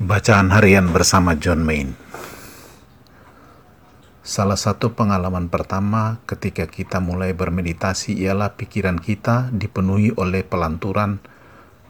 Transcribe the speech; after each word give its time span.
Bacaan 0.00 0.48
harian 0.48 0.96
bersama 0.96 1.36
John 1.36 1.60
Main. 1.60 1.92
Salah 4.24 4.56
satu 4.56 4.96
pengalaman 4.96 5.52
pertama 5.52 6.24
ketika 6.24 6.64
kita 6.64 7.04
mulai 7.04 7.36
bermeditasi 7.36 8.16
ialah 8.16 8.56
pikiran 8.56 8.96
kita 8.96 9.52
dipenuhi 9.52 10.16
oleh 10.16 10.40
pelanturan 10.40 11.20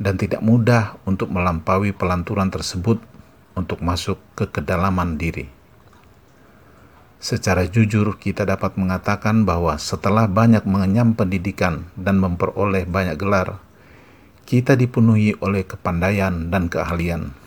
dan 0.03 0.19
tidak 0.19 0.43
mudah 0.43 0.99
untuk 1.07 1.31
melampaui 1.31 1.95
pelanturan 1.95 2.51
tersebut 2.51 2.99
untuk 3.55 3.79
masuk 3.79 4.19
ke 4.35 4.51
kedalaman 4.51 5.15
diri. 5.15 5.47
Secara 7.23 7.63
jujur, 7.71 8.19
kita 8.19 8.43
dapat 8.43 8.75
mengatakan 8.75 9.47
bahwa 9.47 9.79
setelah 9.79 10.27
banyak 10.27 10.67
mengenyam 10.67 11.15
pendidikan 11.15 11.87
dan 11.95 12.19
memperoleh 12.19 12.91
banyak 12.91 13.15
gelar, 13.15 13.63
kita 14.51 14.75
dipenuhi 14.75 15.39
oleh 15.39 15.63
kepandaian 15.63 16.51
dan 16.51 16.67
keahlian 16.67 17.39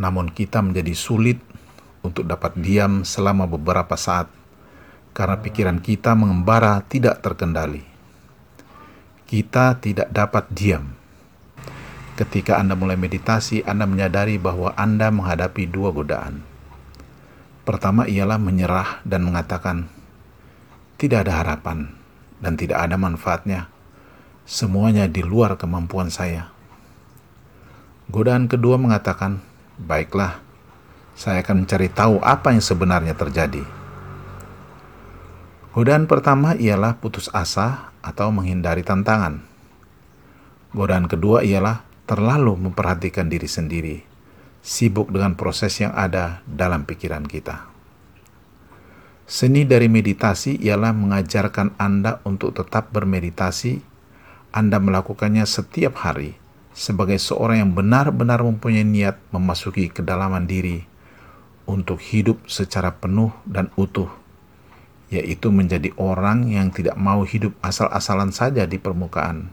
namun 0.00 0.32
kita 0.32 0.60
menjadi 0.64 0.94
sulit 0.96 1.38
untuk 2.02 2.26
dapat 2.26 2.58
diam 2.58 3.06
selama 3.06 3.46
beberapa 3.46 3.94
saat 3.94 4.28
karena 5.12 5.38
pikiran 5.44 5.78
kita 5.80 6.16
mengembara 6.16 6.80
tidak 6.88 7.20
terkendali. 7.20 7.84
Kita 9.28 9.76
tidak 9.80 10.08
dapat 10.12 10.44
diam. 10.52 10.96
Ketika 12.16 12.60
Anda 12.60 12.76
mulai 12.76 13.00
meditasi, 13.00 13.64
Anda 13.64 13.88
menyadari 13.88 14.36
bahwa 14.36 14.76
Anda 14.76 15.08
menghadapi 15.08 15.64
dua 15.68 15.88
godaan. 15.92 16.44
Pertama 17.64 18.04
ialah 18.04 18.36
menyerah 18.36 19.00
dan 19.08 19.24
mengatakan, 19.24 19.88
"Tidak 21.00 21.24
ada 21.24 21.40
harapan 21.40 21.88
dan 22.44 22.58
tidak 22.60 22.84
ada 22.84 23.00
manfaatnya. 23.00 23.72
Semuanya 24.44 25.08
di 25.08 25.24
luar 25.24 25.56
kemampuan 25.56 26.12
saya." 26.12 26.52
Godaan 28.12 28.52
kedua 28.52 28.76
mengatakan, 28.76 29.40
Baiklah, 29.80 30.44
saya 31.16 31.40
akan 31.40 31.64
mencari 31.64 31.88
tahu 31.88 32.20
apa 32.20 32.52
yang 32.52 32.60
sebenarnya 32.60 33.16
terjadi. 33.16 33.64
Godaan 35.72 36.04
pertama 36.04 36.52
ialah 36.52 37.00
putus 37.00 37.32
asa 37.32 37.88
atau 38.04 38.28
menghindari 38.28 38.84
tantangan. 38.84 39.40
Godaan 40.76 41.08
kedua 41.08 41.40
ialah 41.40 41.80
terlalu 42.04 42.68
memperhatikan 42.68 43.32
diri 43.32 43.48
sendiri, 43.48 43.96
sibuk 44.60 45.08
dengan 45.08 45.32
proses 45.32 45.72
yang 45.80 45.96
ada 45.96 46.44
dalam 46.44 46.84
pikiran 46.84 47.24
kita. 47.24 47.72
Seni 49.24 49.64
dari 49.64 49.88
meditasi 49.88 50.60
ialah 50.60 50.92
mengajarkan 50.92 51.80
Anda 51.80 52.20
untuk 52.28 52.52
tetap 52.52 52.92
bermeditasi. 52.92 53.80
Anda 54.52 54.76
melakukannya 54.76 55.48
setiap 55.48 56.04
hari 56.04 56.41
sebagai 56.72 57.20
seorang 57.20 57.68
yang 57.68 57.72
benar-benar 57.76 58.40
mempunyai 58.40 58.84
niat 58.84 59.20
memasuki 59.30 59.92
kedalaman 59.92 60.48
diri 60.48 60.84
untuk 61.68 62.00
hidup 62.02 62.42
secara 62.50 62.96
penuh 62.96 63.30
dan 63.46 63.70
utuh, 63.78 64.10
yaitu 65.12 65.52
menjadi 65.52 65.92
orang 66.00 66.50
yang 66.50 66.74
tidak 66.74 66.98
mau 66.98 67.22
hidup 67.22 67.54
asal-asalan 67.62 68.34
saja 68.34 68.66
di 68.66 68.80
permukaan. 68.80 69.52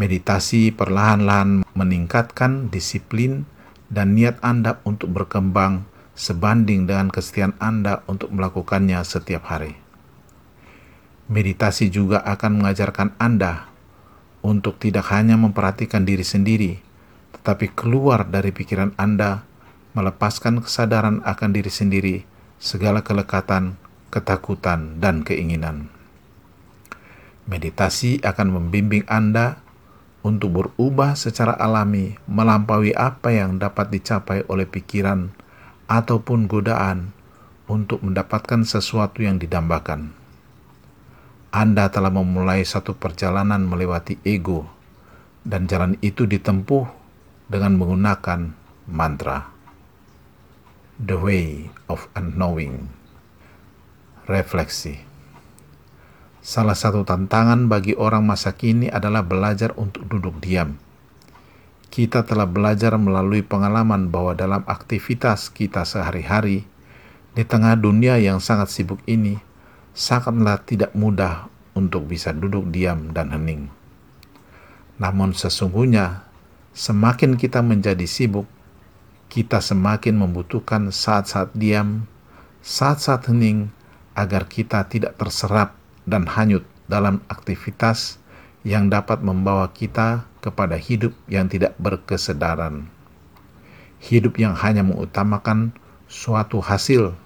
Meditasi 0.00 0.72
perlahan-lahan 0.72 1.62
meningkatkan 1.76 2.72
disiplin 2.72 3.44
dan 3.92 4.16
niat 4.16 4.40
Anda 4.40 4.80
untuk 4.88 5.12
berkembang 5.12 5.84
sebanding 6.16 6.88
dengan 6.88 7.12
kesetiaan 7.12 7.56
Anda 7.60 8.04
untuk 8.08 8.32
melakukannya 8.32 9.00
setiap 9.04 9.48
hari. 9.48 9.76
Meditasi 11.30 11.94
juga 11.94 12.26
akan 12.26 12.64
mengajarkan 12.64 13.14
Anda 13.22 13.69
untuk 14.40 14.80
tidak 14.80 15.08
hanya 15.12 15.36
memperhatikan 15.36 16.04
diri 16.04 16.24
sendiri, 16.24 16.80
tetapi 17.36 17.72
keluar 17.72 18.28
dari 18.28 18.52
pikiran 18.52 18.96
Anda, 18.96 19.44
melepaskan 19.92 20.64
kesadaran 20.64 21.20
akan 21.24 21.50
diri 21.50 21.72
sendiri, 21.72 22.16
segala 22.60 23.00
kelekatan, 23.00 23.80
ketakutan, 24.12 25.00
dan 25.00 25.24
keinginan. 25.24 25.88
Meditasi 27.48 28.22
akan 28.22 28.48
membimbing 28.54 29.08
Anda 29.10 29.58
untuk 30.20 30.52
berubah 30.52 31.16
secara 31.16 31.56
alami, 31.56 32.20
melampaui 32.28 32.92
apa 32.92 33.32
yang 33.32 33.56
dapat 33.56 33.88
dicapai 33.88 34.44
oleh 34.46 34.68
pikiran 34.68 35.32
ataupun 35.88 36.46
godaan 36.46 37.16
untuk 37.66 38.04
mendapatkan 38.04 38.62
sesuatu 38.68 39.24
yang 39.24 39.40
didambakan. 39.40 40.19
Anda 41.50 41.90
telah 41.90 42.14
memulai 42.14 42.62
satu 42.62 42.94
perjalanan 42.94 43.66
melewati 43.66 44.22
ego, 44.22 44.70
dan 45.42 45.66
jalan 45.66 45.98
itu 45.98 46.22
ditempuh 46.22 46.86
dengan 47.50 47.74
menggunakan 47.74 48.54
mantra. 48.86 49.50
The 51.02 51.18
Way 51.18 51.74
of 51.90 52.06
Unknowing. 52.14 52.86
Refleksi. 54.30 55.02
Salah 56.38 56.78
satu 56.78 57.02
tantangan 57.02 57.66
bagi 57.66 57.98
orang 57.98 58.30
masa 58.30 58.54
kini 58.54 58.86
adalah 58.86 59.26
belajar 59.26 59.74
untuk 59.74 60.06
duduk 60.06 60.38
diam. 60.38 60.78
Kita 61.90 62.22
telah 62.22 62.46
belajar 62.46 62.94
melalui 62.94 63.42
pengalaman 63.42 64.06
bahwa 64.06 64.38
dalam 64.38 64.62
aktivitas 64.70 65.50
kita 65.50 65.82
sehari-hari, 65.82 66.62
di 67.34 67.42
tengah 67.42 67.74
dunia 67.74 68.22
yang 68.22 68.38
sangat 68.38 68.70
sibuk 68.70 69.02
ini, 69.10 69.49
sangatlah 69.94 70.62
tidak 70.62 70.94
mudah 70.94 71.50
untuk 71.74 72.06
bisa 72.06 72.34
duduk 72.34 72.70
diam 72.70 73.10
dan 73.14 73.30
hening. 73.34 73.70
Namun 75.00 75.32
sesungguhnya, 75.32 76.28
semakin 76.76 77.40
kita 77.40 77.64
menjadi 77.64 78.04
sibuk, 78.04 78.46
kita 79.32 79.62
semakin 79.62 80.20
membutuhkan 80.20 80.92
saat-saat 80.92 81.56
diam, 81.56 82.04
saat-saat 82.60 83.30
hening, 83.32 83.72
agar 84.12 84.44
kita 84.50 84.84
tidak 84.90 85.16
terserap 85.16 85.78
dan 86.04 86.26
hanyut 86.28 86.66
dalam 86.90 87.22
aktivitas 87.30 88.20
yang 88.66 88.92
dapat 88.92 89.24
membawa 89.24 89.72
kita 89.72 90.28
kepada 90.44 90.76
hidup 90.76 91.16
yang 91.30 91.48
tidak 91.48 91.72
berkesedaran. 91.80 92.92
Hidup 94.00 94.36
yang 94.36 94.52
hanya 94.56 94.84
mengutamakan 94.84 95.72
suatu 96.10 96.60
hasil 96.60 97.16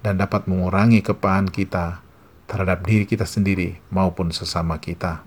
dan 0.00 0.16
dapat 0.16 0.48
mengurangi 0.48 1.04
kepahan 1.04 1.48
kita 1.48 2.00
terhadap 2.48 2.82
diri 2.82 3.04
kita 3.06 3.28
sendiri 3.28 3.78
maupun 3.92 4.34
sesama 4.34 4.80
kita. 4.80 5.22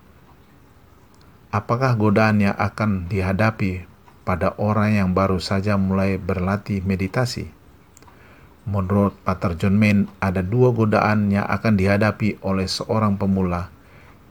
Apakah 1.53 1.93
godaan 1.93 2.41
yang 2.41 2.57
akan 2.57 3.05
dihadapi 3.05 3.85
pada 4.25 4.57
orang 4.57 4.97
yang 4.97 5.09
baru 5.13 5.37
saja 5.37 5.77
mulai 5.77 6.17
berlatih 6.17 6.81
meditasi? 6.81 7.53
Menurut 8.63 9.13
Pater 9.21 9.59
John 9.59 9.77
Main, 9.77 10.09
ada 10.23 10.41
dua 10.41 10.73
godaan 10.73 11.29
yang 11.29 11.45
akan 11.45 11.77
dihadapi 11.77 12.41
oleh 12.41 12.65
seorang 12.65 13.19
pemula 13.19 13.69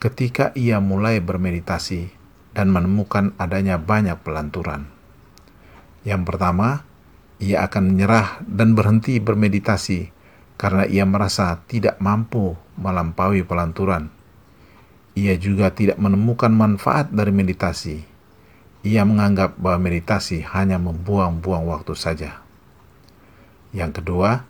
ketika 0.03 0.51
ia 0.59 0.83
mulai 0.83 1.23
bermeditasi 1.23 2.11
dan 2.57 2.75
menemukan 2.75 3.37
adanya 3.39 3.79
banyak 3.79 4.19
pelanturan. 4.25 4.91
Yang 6.03 6.27
pertama, 6.27 6.83
ia 7.39 7.63
akan 7.63 7.95
menyerah 7.95 8.43
dan 8.43 8.75
berhenti 8.75 9.23
bermeditasi 9.23 10.11
karena 10.62 10.87
ia 10.87 11.03
merasa 11.03 11.59
tidak 11.67 11.99
mampu 11.99 12.55
melampaui 12.78 13.43
pelanturan. 13.43 14.15
Ia 15.19 15.34
juga 15.34 15.75
tidak 15.75 15.99
menemukan 15.99 16.55
manfaat 16.55 17.11
dari 17.11 17.34
meditasi. 17.34 18.06
Ia 18.87 19.03
menganggap 19.03 19.59
bahwa 19.59 19.91
meditasi 19.91 20.47
hanya 20.55 20.78
membuang-buang 20.78 21.67
waktu 21.67 21.99
saja. 21.99 22.39
Yang 23.75 23.99
kedua, 23.99 24.47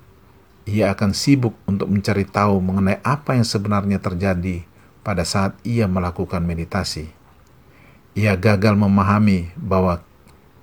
ia 0.69 0.93
akan 0.93 1.17
sibuk 1.17 1.57
untuk 1.65 1.89
mencari 1.89 2.29
tahu 2.29 2.61
mengenai 2.61 3.01
apa 3.01 3.33
yang 3.33 3.49
sebenarnya 3.49 3.97
terjadi 3.97 4.69
pada 5.01 5.25
saat 5.25 5.57
ia 5.65 5.89
melakukan 5.89 6.45
meditasi. 6.45 7.09
Ia 8.13 8.37
gagal 8.37 8.77
memahami 8.77 9.49
bahwa 9.57 10.05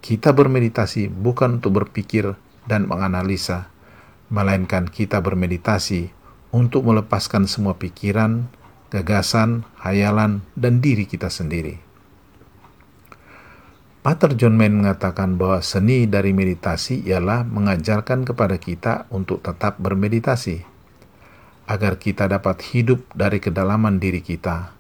kita 0.06 0.30
bermeditasi 0.30 1.10
bukan 1.10 1.58
untuk 1.58 1.82
berpikir 1.82 2.38
dan 2.70 2.86
menganalisa, 2.86 3.68
melainkan 4.30 4.86
kita 4.86 5.20
bermeditasi 5.20 6.14
untuk 6.50 6.86
melepaskan 6.86 7.46
semua 7.46 7.78
pikiran, 7.78 8.50
gagasan, 8.90 9.66
hayalan, 9.82 10.42
dan 10.58 10.82
diri 10.82 11.06
kita 11.06 11.30
sendiri. 11.30 11.82
Pater 14.00 14.32
John 14.40 14.56
Main 14.56 14.80
mengatakan 14.80 15.36
bahwa 15.36 15.60
seni 15.60 16.08
dari 16.08 16.32
meditasi 16.32 17.04
ialah 17.04 17.44
mengajarkan 17.44 18.24
kepada 18.24 18.56
kita 18.56 19.06
untuk 19.12 19.44
tetap 19.44 19.76
bermeditasi, 19.78 20.64
agar 21.68 22.00
kita 22.02 22.26
dapat 22.26 22.64
hidup 22.74 23.06
dari 23.12 23.38
kedalaman 23.44 24.00
diri 24.00 24.24
kita, 24.24 24.74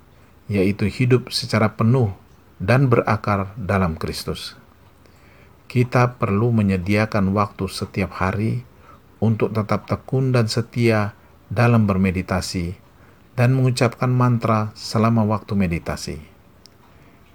yaitu 0.50 0.90
hidup 0.90 1.30
secara 1.30 1.75
penuh 1.78 2.16
dan 2.57 2.90
berakar 2.90 3.54
dalam 3.60 4.00
Kristus. 4.00 4.57
Kita 5.69 6.18
perlu 6.18 6.50
menyediakan 6.50 7.30
waktu 7.38 7.69
setiap 7.69 8.18
hari 8.18 8.66
untuk 9.19 9.51
tetap 9.51 9.88
tekun 9.88 10.31
dan 10.31 10.48
setia 10.48 11.16
dalam 11.51 11.88
bermeditasi 11.88 12.75
dan 13.39 13.56
mengucapkan 13.56 14.12
mantra 14.12 14.75
selama 14.75 15.24
waktu 15.24 15.56
meditasi. 15.56 16.18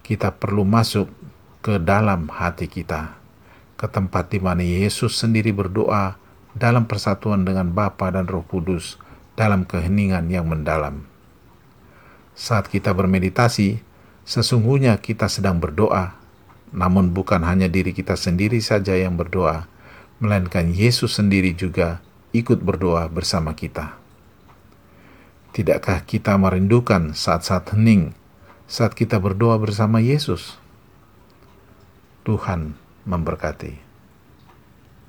Kita 0.04 0.36
perlu 0.36 0.68
masuk 0.68 1.08
ke 1.64 1.80
dalam 1.80 2.28
hati 2.28 2.68
kita 2.68 3.16
ke 3.74 3.86
tempat 3.88 4.28
di 4.30 4.38
mana 4.40 4.60
Yesus 4.60 5.16
sendiri 5.16 5.50
berdoa 5.50 6.16
dalam 6.54 6.86
persatuan 6.86 7.42
dengan 7.42 7.72
Bapa 7.74 8.12
dan 8.12 8.30
Roh 8.30 8.46
Kudus 8.46 9.00
dalam 9.34 9.66
keheningan 9.66 10.30
yang 10.30 10.46
mendalam. 10.46 11.08
Saat 12.34 12.70
kita 12.70 12.94
bermeditasi, 12.94 13.82
sesungguhnya 14.22 14.98
kita 15.02 15.26
sedang 15.26 15.58
berdoa, 15.58 16.14
namun 16.70 17.10
bukan 17.10 17.42
hanya 17.42 17.66
diri 17.66 17.94
kita 17.94 18.14
sendiri 18.14 18.58
saja 18.62 18.94
yang 18.94 19.18
berdoa, 19.18 19.66
melainkan 20.18 20.70
Yesus 20.72 21.18
sendiri 21.18 21.54
juga 21.54 22.02
ikut 22.34 22.62
berdoa 22.62 23.06
bersama 23.06 23.54
kita. 23.54 23.98
Tidakkah 25.54 26.02
kita 26.02 26.34
merindukan 26.34 27.14
saat-saat 27.14 27.78
hening 27.78 28.10
saat 28.64 28.96
kita 28.96 29.20
berdoa 29.20 29.60
bersama 29.60 30.00
Yesus? 30.00 30.56
Tuhan 32.24 32.74
memberkati. 33.04 33.83